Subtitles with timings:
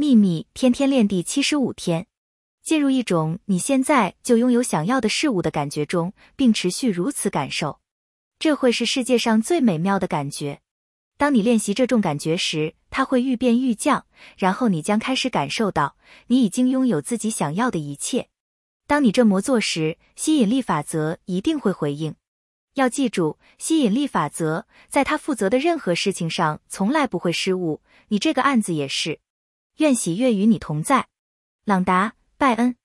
[0.00, 2.06] 秘密天天练第七十五天，
[2.62, 7.80] 进入一种你现在就拥有想要的事物的感觉中，并持续如此感受，
[8.38, 10.60] 这会是世界上最美妙的感觉。
[11.16, 14.06] 当你练习这种感觉时，它会愈变愈降，
[14.36, 15.96] 然后你将开始感受到
[16.28, 18.28] 你已经拥有自己想要的一切。
[18.86, 22.14] 当你这么做时，吸引力法则一定会回应。
[22.74, 29.18] 要记住，吸引力法则在他负责的任何事情上从来不会失误，你这个案子也是。
[29.78, 31.06] 愿喜悦与你同在，
[31.64, 32.76] 朗达·拜恩。